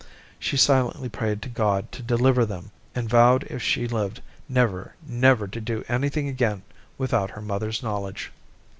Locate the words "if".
3.51-3.61